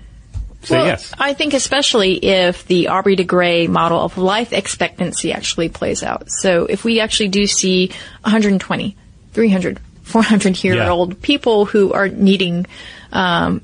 [0.66, 1.12] say Well, yes.
[1.18, 6.30] I think especially if the Aubrey de Grey model of life expectancy actually plays out.
[6.30, 7.88] So if we actually do see
[8.22, 8.96] 120,
[9.32, 10.90] 300, 400 year Yeah.
[10.90, 12.66] old people who are needing
[13.12, 13.60] um,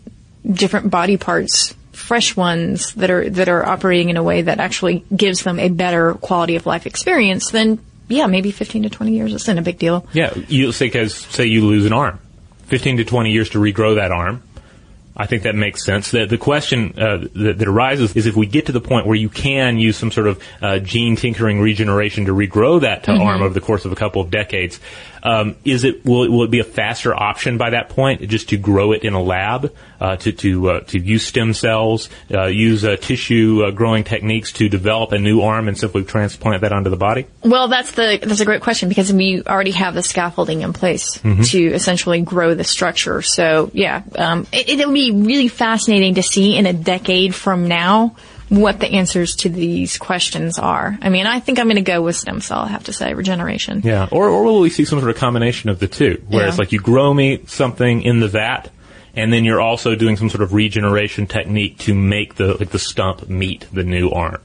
[0.50, 5.04] different body parts, fresh ones that are that are operating in a way that actually
[5.14, 7.78] gives them a better quality of life experience, then
[8.08, 10.06] yeah, maybe 15 to 20 years isn't a big deal.
[10.12, 12.18] Yeah, you say because say you lose an arm,
[12.66, 14.42] fifteen to twenty years to regrow that arm.
[15.14, 16.10] I think that makes sense.
[16.10, 19.14] The, the question uh, that, that arises is if we get to the point where
[19.16, 23.20] you can use some sort of uh, gene tinkering regeneration to regrow that to Mhm.
[23.20, 24.80] arm over the course of a couple of decades,
[25.22, 28.48] um, is it will, it will it be a faster option by that point just
[28.50, 32.46] to grow it in a lab uh, to to uh, to use stem cells, uh,
[32.46, 36.72] use uh, tissue uh, growing techniques to develop a new arm and simply transplant that
[36.72, 37.26] onto the body?
[37.42, 41.18] Well, that's the that's a great question because we already have the scaffolding in place
[41.18, 41.48] Mhm.
[41.50, 43.22] to essentially grow the structure.
[43.22, 48.16] So yeah, um, it, it'll be really fascinating to see in a decade from now
[48.52, 50.98] what the answers to these questions are.
[51.00, 52.58] I mean, I think I'm going to go with stem cell.
[52.60, 53.80] I have to say, regeneration.
[53.82, 56.48] Yeah, or, or will we see some sort of combination of the two, where Yeah.
[56.48, 58.70] it's like you grow me something in the vat,
[59.16, 62.78] and then you're also doing some sort of regeneration technique to make the like the
[62.78, 64.40] stump meet the new arm.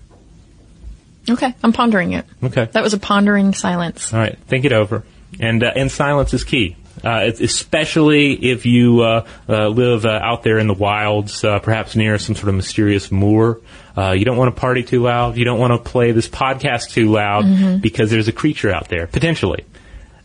[1.30, 2.26] Okay, I'm pondering it.
[2.42, 4.14] Okay, That was a pondering silence.
[4.14, 5.04] all right, think it over,
[5.40, 6.78] and uh, and silence is key.
[7.04, 11.96] Uh, especially if you uh, uh, live uh, out there in the wilds, uh, perhaps
[11.96, 13.60] near some sort of mysterious moor.
[13.96, 15.38] Uh, you don't want to party too loud.
[15.38, 17.82] You don't want to play this podcast too loud Mhm.
[17.82, 19.64] because there's a creature out there potentially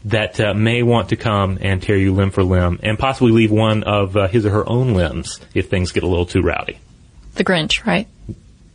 [0.07, 3.51] that uh, may want to come and tear you limb for limb and possibly leave
[3.51, 6.79] one of uh, his or her own limbs if things get a little too rowdy.
[7.35, 8.07] The Grinch, right?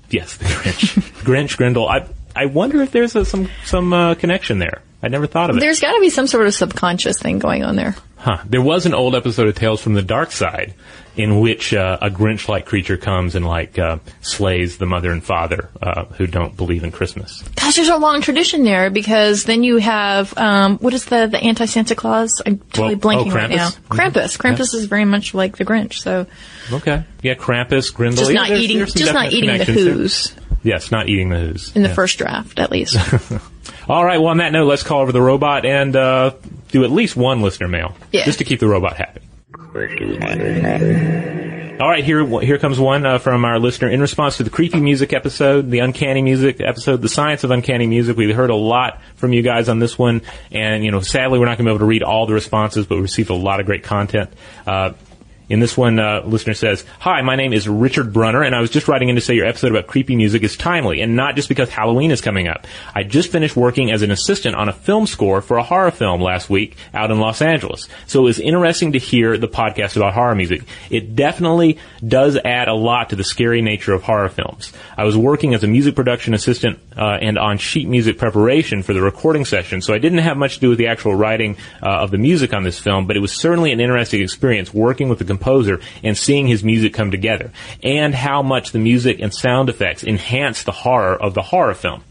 [0.10, 1.88] Yes, the Grinch, Grinch, Grendel.
[1.88, 4.82] I I wonder if there's a, some some uh, connection there.
[5.02, 5.60] I never thought of it.
[5.60, 7.95] There's got to be some sort of subconscious thing going on there.
[8.18, 8.39] Huh.
[8.45, 10.74] There was an old episode of Tales from the Dark Side
[11.16, 15.70] in which uh, a Grinch-like creature comes and like uh, slays the mother and father
[15.82, 17.41] uh, who don't believe in Christmas.
[17.56, 21.39] Gosh, there's a long tradition there because then you have um, what is the the
[21.39, 22.41] anti Santa Claus?
[22.45, 23.70] I'm totally Well, oh, blanking right now.
[23.70, 24.36] Krampus?
[24.36, 24.38] Krampus.
[24.38, 25.93] Krampus is very much like the Grinch.
[25.93, 26.26] So
[26.72, 27.04] Okay.
[27.22, 28.20] Yeah, Krampus, Grendel.
[28.24, 29.93] just yeah, not there's- eating, there's just not eating the connections there.
[29.93, 31.76] Who's Yes, not eating the Who's.
[31.76, 31.95] in the Yeah.
[31.95, 32.98] first draft at least.
[33.88, 34.18] All right.
[34.20, 36.32] Well, on that note, let's call over the robot and uh,
[36.72, 38.26] do at least one listener mail, Yeah.
[38.26, 39.22] just to keep the robot happy.
[41.80, 44.80] All right, here here comes one uh, from our listener in response to the creepy
[44.80, 48.18] music episode, the uncanny music episode, the science of uncanny music.
[48.18, 51.45] We heard a lot from you guys on this one, and you know, sadly, we're
[51.45, 53.59] not going to be able to read all the responses, but we received a lot
[53.59, 54.32] of great content.
[54.65, 54.93] Uh,
[55.50, 58.70] in this one, uh, listener says, Hi, my name is Richard Brunner, and I was
[58.70, 61.48] just writing in to say your episode about creepy music is timely, and not just
[61.48, 62.68] because Halloween is coming up.
[62.93, 66.22] I just finished working as an assistant on a film score for a horror film
[66.22, 67.88] last week out in Los Angeles.
[68.08, 70.64] So it was interesting to hear the podcast about horror music.
[70.89, 74.74] It definitely does add a lot to the scary nature of horror films.
[74.98, 78.93] I was working as a music production assistant uh, and on sheet music preparation for
[78.93, 82.02] the recording session, so I didn't have much to do with the actual writing uh,
[82.02, 85.20] of the music on this film, but it was certainly an interesting experience working with
[85.20, 87.51] the composer and seeing his music come together,
[87.83, 92.03] and how much the music and sound effects enhance the horror of the horror film.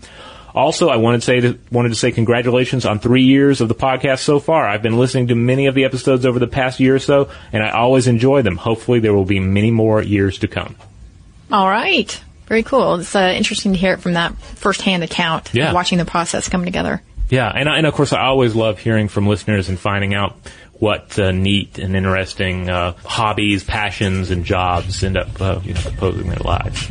[0.55, 3.75] Also, I wanted to say to, wanted to say congratulations on three years of the
[3.75, 4.67] podcast so far.
[4.67, 7.63] I've been listening to many of the episodes over the past year or so, and
[7.63, 8.57] I always enjoy them.
[8.57, 10.75] Hopefully, there will be many more years to come.
[11.53, 12.19] All right.
[12.47, 12.95] Very cool.
[13.01, 15.51] It's uh, interesting to hear it from that firsthand account.
[15.53, 15.75] Yeah.
[15.75, 17.03] Watching the process come together.
[17.29, 20.37] Yeah, and, I- and of course, I always love hearing from listeners and finding out
[20.79, 25.81] what uh, neat and interesting uh, hobbies, passions, and jobs end up uh, you know,
[25.81, 26.89] composing their lives.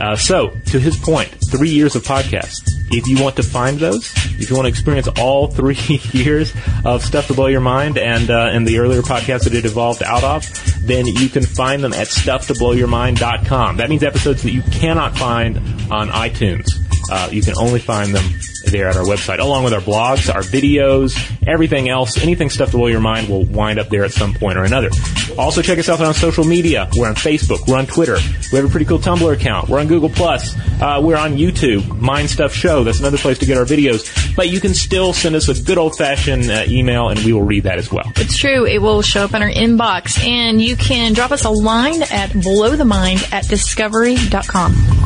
[0.00, 2.70] Uh, so, to his point, three years of podcasts.
[2.88, 6.52] If you want to find those, if you want to experience all three years
[6.84, 10.02] of stuff to blow your mind and uh, and the earlier podcasts that it evolved
[10.02, 13.78] out of, then you can find them at stufftoblowyourmind.com.
[13.78, 15.56] That means episodes that you cannot find
[15.90, 16.85] on iTunes.
[17.10, 18.24] Uh, you can only find them
[18.70, 22.18] there at our website, along with our blogs, our videos, everything else.
[22.18, 24.90] Anything stuff to blow your mind will wind up there at some point or another.
[25.38, 26.88] Also, check us out on social media.
[26.96, 27.66] We're on Facebook.
[27.68, 28.18] We're on Twitter.
[28.52, 29.68] We have a pretty cool Tumblr account.
[29.68, 30.56] We're on Google Plus.
[30.80, 31.98] Uh, we're on YouTube.
[32.00, 32.84] Mind Stuff Show.
[32.84, 34.34] That's another place to get our videos.
[34.34, 37.42] But you can still send us a good old fashioned uh, email, and we will
[37.42, 38.10] read that as well.
[38.16, 38.66] It's true.
[38.66, 42.30] It will show up in our inbox, and you can drop us a line at
[42.30, 45.05] blowthemind at discovery.com.